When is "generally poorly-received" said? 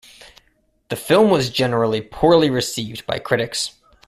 1.51-3.05